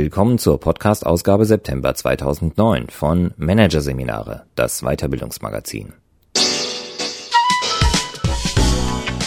[0.00, 5.92] Willkommen zur Podcast-Ausgabe September 2009 von Managerseminare, das Weiterbildungsmagazin.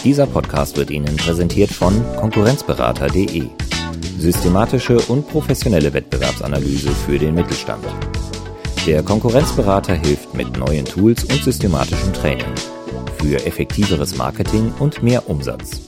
[0.05, 3.49] Dieser Podcast wird Ihnen präsentiert von Konkurrenzberater.de.
[4.17, 7.83] Systematische und professionelle Wettbewerbsanalyse für den Mittelstand.
[8.87, 12.55] Der Konkurrenzberater hilft mit neuen Tools und systematischem Training
[13.21, 15.81] für effektiveres Marketing und mehr Umsatz.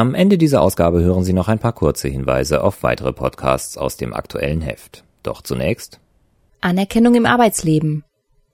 [0.00, 3.98] Am Ende dieser Ausgabe hören Sie noch ein paar kurze Hinweise auf weitere Podcasts aus
[3.98, 5.04] dem aktuellen Heft.
[5.22, 6.00] Doch zunächst
[6.62, 8.04] Anerkennung im Arbeitsleben.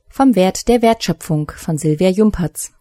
[0.09, 2.73] Vom Wert der Wertschöpfung von Silvia Jumperz.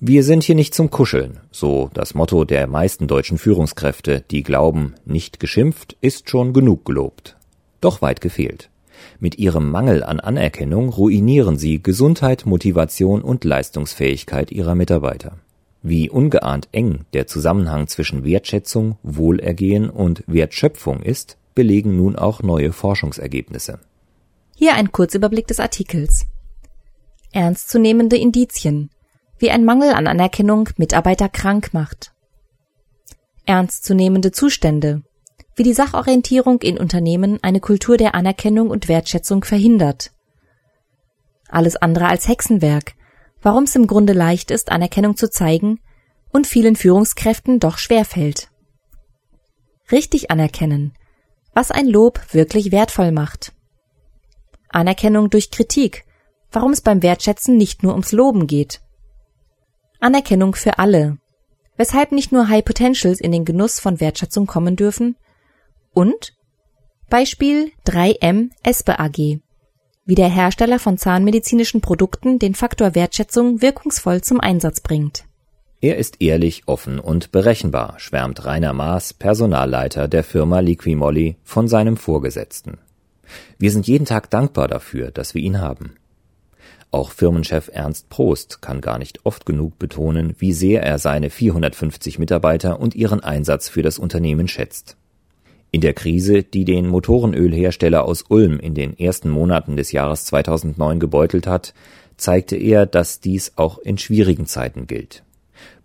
[0.00, 4.96] Wir sind hier nicht zum Kuscheln, so das Motto der meisten deutschen Führungskräfte, die glauben,
[5.06, 7.38] nicht geschimpft ist schon genug gelobt.
[7.80, 8.68] Doch weit gefehlt.
[9.18, 15.38] Mit ihrem Mangel an Anerkennung ruinieren sie Gesundheit, Motivation und Leistungsfähigkeit ihrer Mitarbeiter.
[15.82, 22.72] Wie ungeahnt eng der Zusammenhang zwischen Wertschätzung, Wohlergehen und Wertschöpfung ist, belegen nun auch neue
[22.72, 23.80] Forschungsergebnisse.
[24.56, 26.26] Hier ein Kurzüberblick des Artikels.
[27.32, 28.90] Ernstzunehmende Indizien,
[29.38, 32.12] wie ein Mangel an Anerkennung Mitarbeiter krank macht.
[33.46, 35.02] Ernstzunehmende Zustände,
[35.56, 40.12] wie die Sachorientierung in Unternehmen eine Kultur der Anerkennung und Wertschätzung verhindert.
[41.48, 42.94] Alles andere als Hexenwerk,
[43.42, 45.80] warum es im Grunde leicht ist, Anerkennung zu zeigen
[46.32, 48.50] und vielen Führungskräften doch schwer fällt.
[49.90, 50.94] Richtig anerkennen,
[51.54, 53.52] was ein Lob wirklich wertvoll macht.
[54.68, 56.04] Anerkennung durch Kritik,
[56.52, 58.80] warum es beim Wertschätzen nicht nur ums Loben geht.
[59.98, 61.18] Anerkennung für alle,
[61.76, 65.16] weshalb nicht nur High Potentials in den Genuss von Wertschätzung kommen dürfen.
[65.92, 66.34] Und
[67.08, 69.40] Beispiel 3M Espe AG,
[70.10, 75.22] wie der Hersteller von zahnmedizinischen Produkten den Faktor Wertschätzung wirkungsvoll zum Einsatz bringt.
[75.80, 81.96] Er ist ehrlich, offen und berechenbar, schwärmt Rainer Maas, Personalleiter der Firma Liquimolli, von seinem
[81.96, 82.78] Vorgesetzten.
[83.56, 85.94] Wir sind jeden Tag dankbar dafür, dass wir ihn haben.
[86.90, 92.18] Auch Firmenchef Ernst Prost kann gar nicht oft genug betonen, wie sehr er seine 450
[92.18, 94.96] Mitarbeiter und ihren Einsatz für das Unternehmen schätzt.
[95.72, 100.98] In der Krise, die den Motorenölhersteller aus Ulm in den ersten Monaten des Jahres 2009
[100.98, 101.74] gebeutelt hat,
[102.16, 105.22] zeigte er, dass dies auch in schwierigen Zeiten gilt.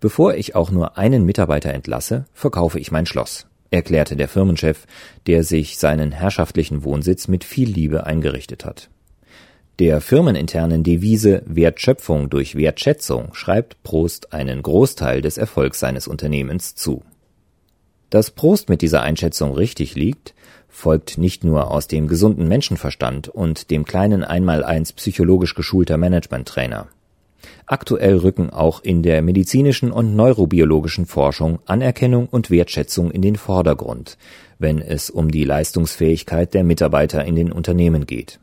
[0.00, 4.86] Bevor ich auch nur einen Mitarbeiter entlasse, verkaufe ich mein Schloss, erklärte der Firmenchef,
[5.26, 8.90] der sich seinen herrschaftlichen Wohnsitz mit viel Liebe eingerichtet hat.
[9.78, 17.02] Der firmeninternen Devise Wertschöpfung durch Wertschätzung schreibt Prost einen Großteil des Erfolgs seines Unternehmens zu.
[18.10, 20.34] Dass Prost mit dieser Einschätzung richtig liegt,
[20.68, 26.88] folgt nicht nur aus dem gesunden Menschenverstand und dem kleinen Einmaleins psychologisch geschulter Managementtrainer.
[27.66, 34.18] Aktuell rücken auch in der medizinischen und neurobiologischen Forschung Anerkennung und Wertschätzung in den Vordergrund,
[34.58, 38.38] wenn es um die Leistungsfähigkeit der Mitarbeiter in den Unternehmen geht.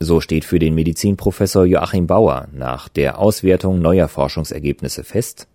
[0.00, 5.46] So steht für den Medizinprofessor Joachim Bauer nach der Auswertung neuer Forschungsergebnisse fest,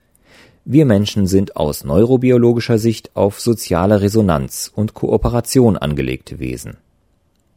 [0.69, 6.75] wir Menschen sind aus neurobiologischer Sicht auf soziale Resonanz und Kooperation angelegte Wesen.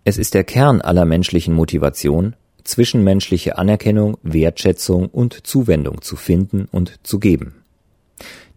[0.05, 7.01] Es ist der Kern aller menschlichen Motivation, zwischenmenschliche Anerkennung, Wertschätzung und Zuwendung zu finden und
[7.03, 7.57] zu geben.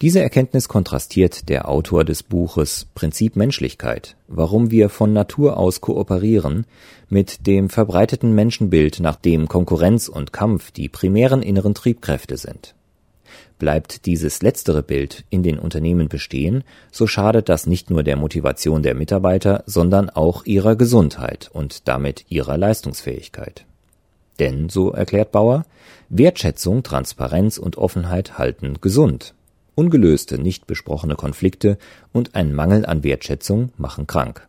[0.01, 6.67] Diese Erkenntnis kontrastiert der Autor des Buches Prinzip Menschlichkeit, warum wir von Natur aus kooperieren,
[7.09, 12.75] mit dem verbreiteten Menschenbild, nach dem Konkurrenz und Kampf die primären inneren Triebkräfte sind.
[13.63, 18.83] Bleibt dieses letztere Bild in den Unternehmen bestehen, so schadet das nicht nur der Motivation
[18.83, 23.65] der Mitarbeiter, sondern auch ihrer Gesundheit und damit ihrer Leistungsfähigkeit.
[24.37, 25.63] Denn, so erklärt Bauer,
[26.09, 29.33] Wertschätzung, Transparenz und Offenheit halten gesund.
[29.75, 31.77] Ungelöste, nicht besprochene Konflikte
[32.11, 34.45] und ein Mangel an Wertschätzung machen krank.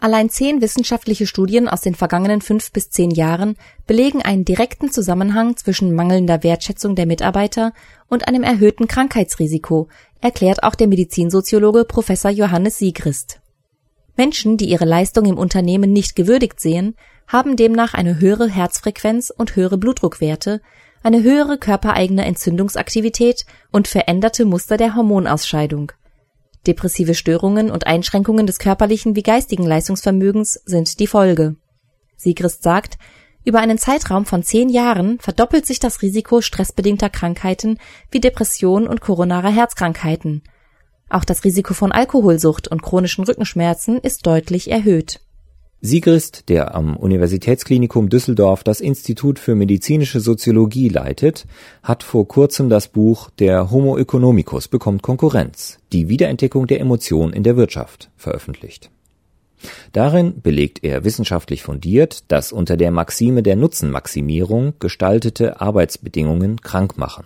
[0.00, 5.56] Allein zehn wissenschaftliche Studien aus den vergangenen fünf bis zehn Jahren belegen einen direkten Zusammenhang
[5.56, 7.72] zwischen mangelnder Wertschätzung der Mitarbeiter
[8.08, 9.88] und einem erhöhten Krankheitsrisiko,
[10.20, 13.40] erklärt auch der Medizinsoziologe Professor Johannes Siegrist.
[14.16, 16.94] Menschen, die ihre Leistung im Unternehmen nicht gewürdigt sehen,
[17.26, 20.60] haben demnach eine höhere Herzfrequenz und höhere Blutdruckwerte,
[21.02, 25.92] eine höhere körpereigene Entzündungsaktivität und veränderte Muster der Hormonausscheidung
[26.68, 31.56] Depressive Störungen und Einschränkungen des körperlichen wie geistigen Leistungsvermögens sind die Folge.
[32.16, 32.98] Siegrist sagt,
[33.44, 37.78] über einen Zeitraum von zehn Jahren verdoppelt sich das Risiko stressbedingter Krankheiten
[38.10, 40.42] wie Depression und koronarer Herzkrankheiten.
[41.08, 45.20] Auch das Risiko von Alkoholsucht und chronischen Rückenschmerzen ist deutlich erhöht.
[45.80, 51.46] Sigrist, der am Universitätsklinikum Düsseldorf das Institut für medizinische Soziologie leitet,
[51.84, 55.78] hat vor kurzem das Buch Der Homo economicus bekommt Konkurrenz.
[55.92, 58.90] Die Wiederentdeckung der Emotion in der Wirtschaft veröffentlicht.
[59.92, 67.24] Darin belegt er wissenschaftlich fundiert, dass unter der Maxime der Nutzenmaximierung gestaltete Arbeitsbedingungen krank machen.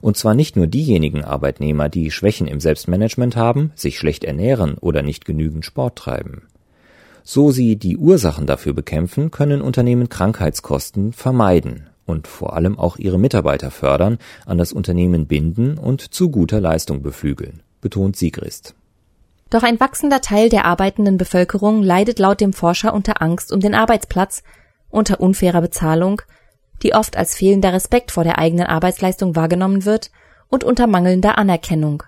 [0.00, 5.02] Und zwar nicht nur diejenigen Arbeitnehmer, die Schwächen im Selbstmanagement haben, sich schlecht ernähren oder
[5.02, 6.42] nicht genügend Sport treiben.
[7.24, 13.18] So sie die Ursachen dafür bekämpfen, können Unternehmen Krankheitskosten vermeiden und vor allem auch ihre
[13.18, 18.74] Mitarbeiter fördern, an das Unternehmen binden und zu guter Leistung beflügeln, betont Sigrist.
[19.50, 23.74] Doch ein wachsender Teil der arbeitenden Bevölkerung leidet laut dem Forscher unter Angst um den
[23.74, 24.42] Arbeitsplatz,
[24.88, 26.22] unter unfairer Bezahlung,
[26.82, 30.10] die oft als fehlender Respekt vor der eigenen Arbeitsleistung wahrgenommen wird,
[30.48, 32.02] und unter mangelnder Anerkennung.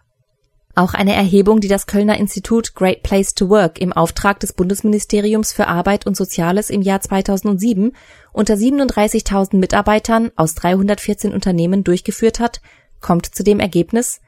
[0.77, 5.53] Auch eine Erhebung, die das Kölner Institut Great Place to Work im Auftrag des Bundesministeriums
[5.53, 7.93] für Arbeit und Soziales im Jahr 2007
[8.33, 12.61] unter 37.000 Mitarbeitern aus 314 Unternehmen durchgeführt hat,
[13.01, 14.21] kommt zu dem Ergebnis,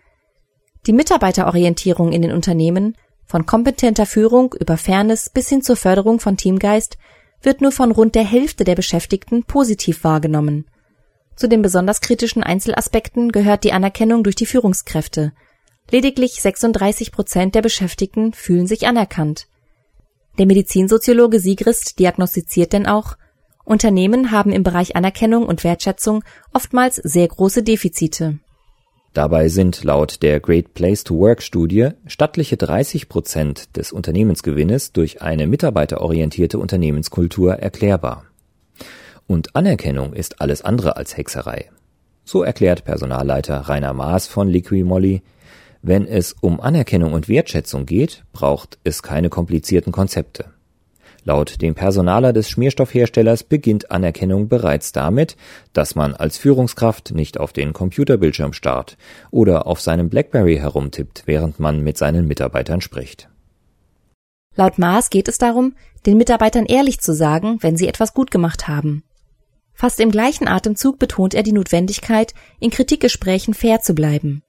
[0.87, 6.37] die Mitarbeiterorientierung in den Unternehmen, von kompetenter Führung über Fairness bis hin zur Förderung von
[6.37, 6.96] Teamgeist,
[7.42, 10.69] wird nur von rund der Hälfte der Beschäftigten positiv wahrgenommen.
[11.34, 15.32] Zu den besonders kritischen Einzelaspekten gehört die Anerkennung durch die Führungskräfte–
[15.90, 19.46] Lediglich 36 Prozent der Beschäftigten fühlen sich anerkannt.
[20.38, 23.16] Der Medizinsoziologe Sigrist diagnostiziert denn auch,
[23.64, 26.22] Unternehmen haben im Bereich Anerkennung und Wertschätzung
[26.52, 28.38] oftmals sehr große Defizite.
[29.12, 35.22] Dabei sind laut der Great Place to Work Studie stattliche 30 Prozent des Unternehmensgewinnes durch
[35.22, 38.24] eine mitarbeiterorientierte Unternehmenskultur erklärbar.
[39.26, 41.70] Und Anerkennung ist alles andere als Hexerei.
[42.24, 45.22] So erklärt Personalleiter Rainer Maas von Liquimolli,
[45.86, 50.46] wenn es um Anerkennung und Wertschätzung geht, braucht es keine komplizierten Konzepte.
[51.22, 55.36] Laut dem Personaler des Schmierstoffherstellers beginnt Anerkennung bereits damit,
[55.72, 58.96] dass man als Führungskraft nicht auf den Computerbildschirm starrt
[59.30, 63.28] oder auf seinem Blackberry herumtippt, während man mit seinen Mitarbeitern spricht.
[64.56, 65.74] Laut Maas geht es darum,
[66.04, 69.02] den Mitarbeitern ehrlich zu sagen, wenn sie etwas gut gemacht haben.
[69.72, 74.42] Fast im gleichen Atemzug betont er die Notwendigkeit, in Kritikgesprächen fair zu bleiben.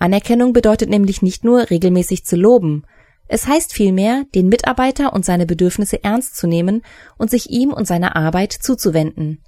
[0.00, 2.84] Anerkennung bedeutet nämlich nicht nur regelmäßig zu loben,
[3.32, 6.82] es heißt vielmehr, den Mitarbeiter und seine Bedürfnisse ernst zu nehmen
[7.16, 9.38] und sich ihm und seiner Arbeit zuzuwenden.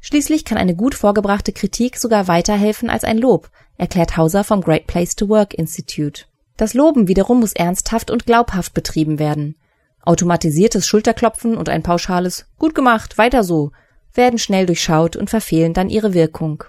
[0.00, 3.48] Schließlich kann eine gut vorgebrachte Kritik sogar weiterhelfen als ein Lob,
[3.78, 6.24] erklärt Hauser vom Great Place to Work Institute.
[6.58, 9.56] Das Loben wiederum muss ernsthaft und glaubhaft betrieben werden.
[10.02, 13.72] Automatisiertes Schulterklopfen und ein pauschales Gut gemacht, weiter so
[14.12, 16.64] werden schnell durchschaut und verfehlen dann ihre Wirkung.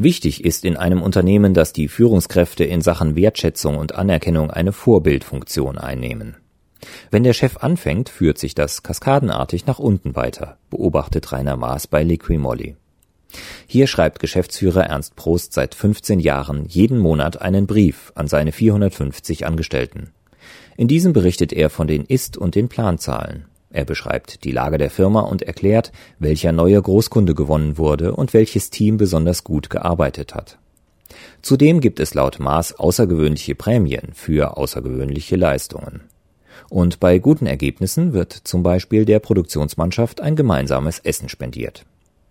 [0.00, 5.76] Wichtig ist in einem Unternehmen, dass die Führungskräfte in Sachen Wertschätzung und Anerkennung eine Vorbildfunktion
[5.76, 6.36] einnehmen.
[7.10, 12.04] Wenn der Chef anfängt, führt sich das kaskadenartig nach unten weiter, beobachtet Rainer Maas bei
[12.04, 12.76] Liquimolli.
[13.66, 19.46] Hier schreibt Geschäftsführer Ernst Prost seit 15 Jahren jeden Monat einen Brief an seine 450
[19.46, 20.12] Angestellten.
[20.76, 23.46] In diesem berichtet er von den Ist- und den Planzahlen.
[23.70, 28.70] Er beschreibt die Lage der Firma und erklärt, welcher neue Großkunde gewonnen wurde und welches
[28.70, 30.58] Team besonders gut gearbeitet hat.
[31.42, 36.02] Zudem gibt es laut Maß außergewöhnliche Prämien für außergewöhnliche Leistungen.
[36.70, 41.84] Und bei guten Ergebnissen wird zum Beispiel der Produktionsmannschaft ein gemeinsames Essen spendiert.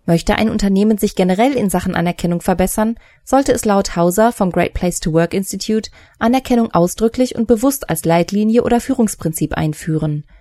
[0.06, 4.74] Möchte ein Unternehmen sich generell in Sachen Anerkennung verbessern, sollte es laut Hauser vom Great
[4.74, 10.24] Place to Work Institute Anerkennung ausdrücklich und bewusst als Leitlinie oder Führungsprinzip einführen–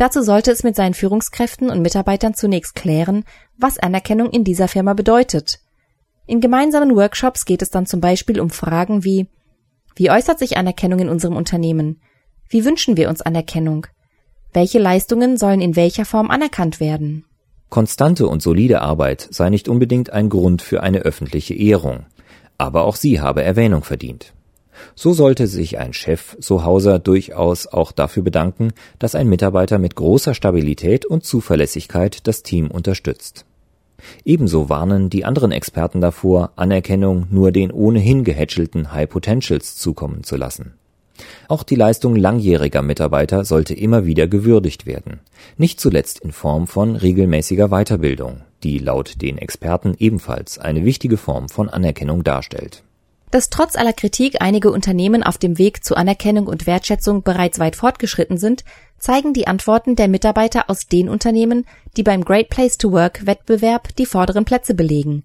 [0.00, 3.24] Dazu sollte es mit seinen Führungskräften und Mitarbeitern zunächst klären,
[3.58, 5.58] was Anerkennung in dieser Firma bedeutet.
[6.26, 9.26] In gemeinsamen Workshops geht es dann zum Beispiel um Fragen wie
[9.96, 12.00] Wie äußert sich Anerkennung in unserem Unternehmen?
[12.48, 13.88] Wie wünschen wir uns Anerkennung?
[14.54, 17.26] Welche Leistungen sollen in welcher Form anerkannt werden?
[17.68, 22.06] Konstante und solide Arbeit sei nicht unbedingt ein Grund für eine öffentliche Ehrung,
[22.56, 24.32] aber auch sie habe Erwähnung verdient.
[24.94, 29.96] So sollte sich ein Chef, so Hauser, durchaus auch dafür bedanken, dass ein Mitarbeiter mit
[29.96, 33.44] großer Stabilität und Zuverlässigkeit das Team unterstützt.
[34.24, 40.36] Ebenso warnen die anderen Experten davor, Anerkennung nur den ohnehin gehätschelten High Potentials zukommen zu
[40.36, 40.74] lassen.
[41.48, 45.20] Auch die Leistung langjähriger Mitarbeiter sollte immer wieder gewürdigt werden,
[45.56, 51.48] nicht zuletzt in Form von regelmäßiger Weiterbildung, die laut den Experten ebenfalls eine wichtige Form
[51.48, 52.82] von Anerkennung darstellt.
[53.30, 57.76] Dass trotz aller Kritik einige Unternehmen auf dem Weg zu Anerkennung und Wertschätzung bereits weit
[57.76, 58.64] fortgeschritten sind,
[58.98, 61.64] zeigen die Antworten der Mitarbeiter aus den Unternehmen,
[61.96, 65.24] die beim Great Place to Work Wettbewerb die vorderen Plätze belegen.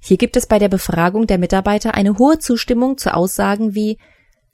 [0.00, 3.98] Hier gibt es bei der Befragung der Mitarbeiter eine hohe Zustimmung zu Aussagen wie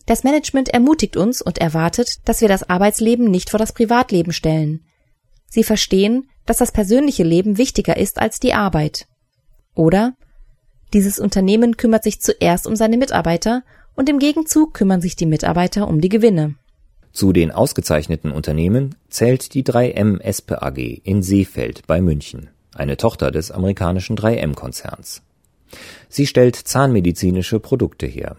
[0.06, 4.84] Das Management ermutigt uns und erwartet, dass wir das Arbeitsleben nicht vor das Privatleben stellen.
[5.48, 9.06] Sie verstehen, dass das persönliche Leben wichtiger ist als die Arbeit.
[9.74, 10.14] Oder
[10.92, 13.62] dieses Unternehmen kümmert sich zuerst um seine Mitarbeiter
[13.94, 16.54] und im Gegenzug kümmern sich die Mitarbeiter um die Gewinne.
[17.12, 23.30] Zu den ausgezeichneten Unternehmen zählt die 3M Espe AG in Seefeld bei München, eine Tochter
[23.30, 25.22] des amerikanischen 3M-Konzerns.
[26.08, 28.36] Sie stellt zahnmedizinische Produkte her.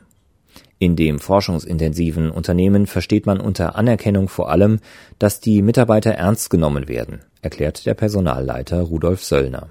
[0.80, 4.80] In dem forschungsintensiven Unternehmen versteht man unter Anerkennung vor allem,
[5.18, 9.70] dass die Mitarbeiter ernst genommen werden, erklärt der Personalleiter Rudolf Söllner.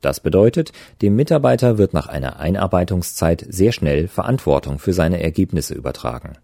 [0.00, 6.38] Das bedeutet, dem Mitarbeiter wird nach einer Einarbeitungszeit sehr schnell Verantwortung für seine Ergebnisse übertragen.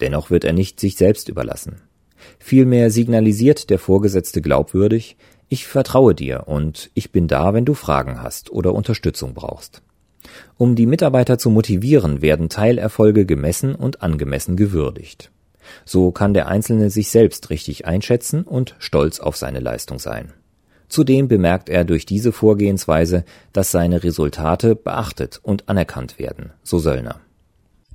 [0.00, 1.82] Dennoch wird er nicht sich selbst überlassen.
[2.38, 5.16] Vielmehr signalisiert der Vorgesetzte glaubwürdig,
[5.48, 9.82] ich vertraue dir und ich bin da, wenn du Fragen hast oder Unterstützung brauchst.
[10.56, 15.30] Um die Mitarbeiter zu motivieren, werden Teilerfolge gemessen und angemessen gewürdigt.
[15.84, 20.32] So kann der Einzelne sich selbst richtig einschätzen und stolz auf seine Leistung sein.
[20.88, 27.20] Zudem bemerkt er durch diese Vorgehensweise, dass seine Resultate beachtet und anerkannt werden, so Söllner.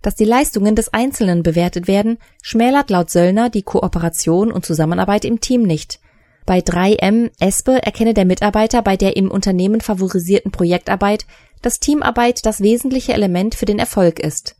[0.02, 5.42] Dass die Leistungen des Einzelnen bewertet werden, schmälert laut Söllner die Kooperation und Zusammenarbeit im
[5.42, 6.00] Team nicht.
[6.46, 11.26] Bei 3M Espe erkenne der Mitarbeiter bei der im Unternehmen favorisierten Projektarbeit,
[11.62, 14.56] dass Teamarbeit das wesentliche Element für den Erfolg ist.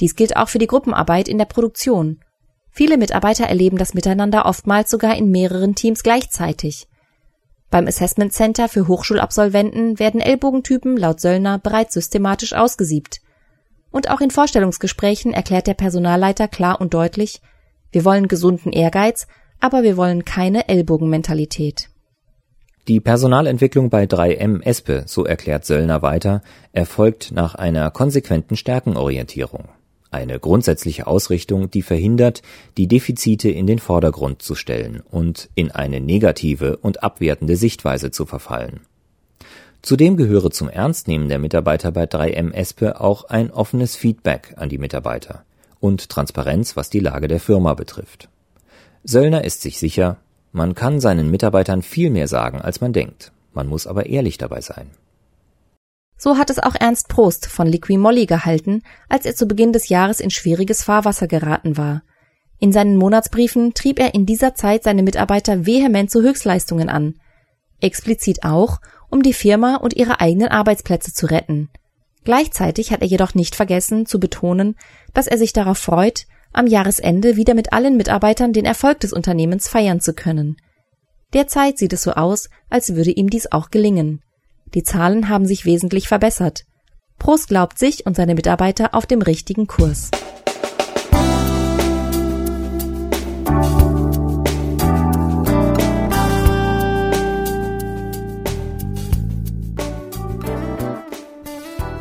[0.00, 2.20] Dies gilt auch für die Gruppenarbeit in der Produktion.
[2.70, 6.88] Viele Mitarbeiter erleben das Miteinander oftmals sogar in mehreren Teams gleichzeitig.
[7.74, 13.20] Beim Assessment Center für Hochschulabsolventen werden Ellbogentypen laut Söllner bereits systematisch ausgesiebt.
[13.90, 17.42] Und auch in Vorstellungsgesprächen erklärt der Personalleiter klar und deutlich,
[17.90, 19.26] wir wollen gesunden Ehrgeiz,
[19.58, 21.88] aber wir wollen keine Ellbogenmentalität.
[22.86, 29.64] Die Personalentwicklung bei 3M Espe, so erklärt Söllner weiter, erfolgt nach einer konsequenten Stärkenorientierung
[30.14, 32.40] eine grundsätzliche Ausrichtung, die verhindert,
[32.76, 38.24] die Defizite in den Vordergrund zu stellen und in eine negative und abwertende Sichtweise zu
[38.24, 38.80] verfallen.
[39.82, 44.78] Zudem gehöre zum Ernstnehmen der Mitarbeiter bei 3M Espe auch ein offenes Feedback an die
[44.78, 45.44] Mitarbeiter
[45.80, 48.28] und Transparenz, was die Lage der Firma betrifft.
[49.02, 50.16] Söllner ist sich sicher,
[50.52, 53.32] man kann seinen Mitarbeitern viel mehr sagen, als man denkt.
[53.52, 54.86] Man muss aber ehrlich dabei sein.
[56.16, 59.88] So hat es auch Ernst Prost von Liqui Moly gehalten, als er zu Beginn des
[59.88, 62.02] Jahres in schwieriges Fahrwasser geraten war.
[62.58, 67.14] In seinen Monatsbriefen trieb er in dieser Zeit seine Mitarbeiter vehement zu Höchstleistungen an.
[67.80, 68.80] Explizit auch,
[69.10, 71.68] um die Firma und ihre eigenen Arbeitsplätze zu retten.
[72.24, 74.76] Gleichzeitig hat er jedoch nicht vergessen zu betonen,
[75.12, 79.68] dass er sich darauf freut, am Jahresende wieder mit allen Mitarbeitern den Erfolg des Unternehmens
[79.68, 80.56] feiern zu können.
[81.34, 84.22] Derzeit sieht es so aus, als würde ihm dies auch gelingen.
[84.72, 86.64] Die Zahlen haben sich wesentlich verbessert.
[87.18, 90.10] Prost glaubt sich und seine Mitarbeiter auf dem richtigen Kurs.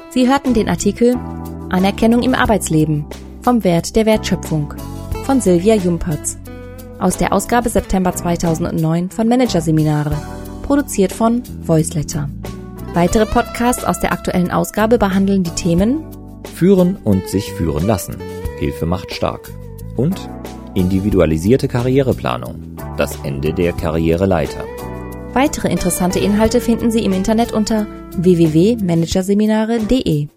[0.10, 1.18] Sie hörten den Artikel
[1.70, 3.06] Anerkennung im Arbeitsleben
[3.42, 4.74] vom Wert der Wertschöpfung
[5.26, 6.38] von Silvia Jumpertz
[7.00, 10.16] aus der Ausgabe September 2009 von Managerseminare,
[10.62, 12.30] produziert von Voiceletter.
[12.94, 16.04] Weitere Podcasts aus der aktuellen Ausgabe behandeln die Themen
[16.54, 18.18] Führen und sich führen lassen.
[18.60, 19.50] Hilfe macht stark.
[19.96, 20.30] Und
[20.76, 22.78] individualisierte Karriereplanung.
[22.96, 24.64] Das Ende der Karriereleiter.
[25.34, 30.28] Weitere interessante Inhalte finden Sie im Internet unter www.managerseminare.de.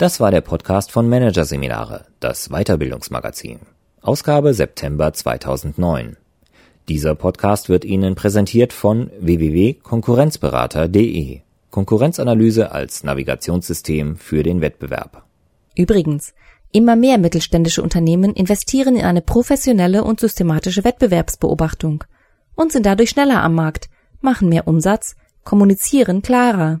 [0.00, 3.58] Das war der Podcast von Managerseminare, das Weiterbildungsmagazin.
[4.00, 6.16] Ausgabe September 2009.
[6.88, 11.40] Dieser Podcast wird Ihnen präsentiert von www.konkurrenzberater.de.
[11.70, 15.24] Konkurrenzanalyse als Navigationssystem für den Wettbewerb.
[15.76, 16.32] Übrigens,
[16.72, 22.04] immer mehr mittelständische Unternehmen investieren in eine professionelle und systematische Wettbewerbsbeobachtung
[22.54, 23.90] und sind dadurch schneller am Markt,
[24.22, 26.80] machen mehr Umsatz, kommunizieren klarer.